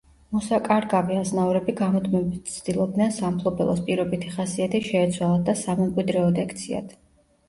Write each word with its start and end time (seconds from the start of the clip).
მოსაკარგავე 0.35 1.15
აზნაურები 1.23 1.73
გამუდმებით 1.81 2.49
ცდილობდნენ 2.53 3.13
სამფლობელოს 3.17 3.83
პირობითი 3.89 4.31
ხასიათი 4.37 4.81
შეეცვალათ 4.87 5.45
და 5.51 5.55
სამემკვიდრეოდ 5.61 6.41
ექციათ. 6.45 6.97